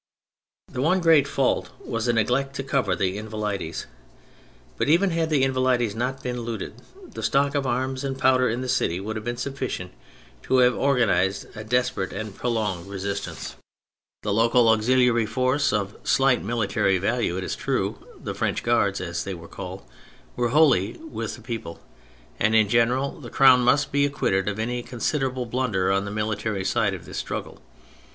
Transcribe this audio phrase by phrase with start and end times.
[0.69, 3.85] The one great fault was the neglect to cover the Invalides,
[4.75, 6.81] but even had the Invalides not been looted,
[7.11, 9.91] the stock of arms and powder in the city would have been sufficient
[10.41, 13.57] to have organised a desperate and prolonged resistance.
[14.23, 17.99] THE PHASES 97 The local auxiliary force (of slight mili tary value, it is true),
[18.19, 19.83] the" French Guards," as they were called,
[20.35, 21.79] were wholly with the people.
[22.39, 26.65] And in general, the Crown must be acquitted of any considerable blunder on the military
[26.65, 27.61] side of this struggle.